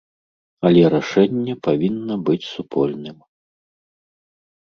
Але 0.67 0.81
рашэнне 0.93 1.53
павінна 1.67 2.15
быць 2.29 2.47
супольным. 2.53 3.17